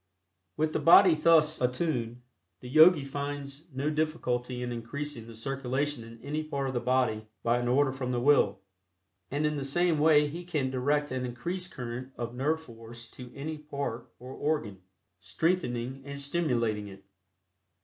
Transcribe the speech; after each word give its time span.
With 0.57 0.73
the 0.73 0.79
body 0.79 1.13
thus 1.13 1.61
attuned, 1.61 2.23
the 2.59 2.67
Yogi 2.67 3.03
finds 3.05 3.65
no 3.71 3.91
difficulty 3.91 4.63
in 4.63 4.71
increasing 4.71 5.27
the 5.27 5.35
circulation 5.35 6.03
in 6.03 6.19
any 6.23 6.41
part 6.43 6.67
of 6.67 6.73
the 6.73 6.79
body 6.79 7.27
by 7.43 7.59
an 7.59 7.67
order 7.67 7.91
from 7.91 8.11
the 8.11 8.19
will, 8.19 8.61
and 9.29 9.45
in 9.45 9.57
the 9.57 9.63
same 9.63 9.99
way 9.99 10.27
he 10.27 10.43
can 10.43 10.71
direct 10.71 11.11
an 11.11 11.23
increased 11.23 11.69
current 11.69 12.13
of 12.17 12.33
nerve 12.33 12.63
force 12.63 13.11
to 13.11 13.31
any 13.35 13.59
part 13.59 14.11
or 14.17 14.33
organ, 14.33 14.81
strengthening 15.19 16.01
and 16.03 16.19
stimulating 16.19 16.87
it. 16.87 17.03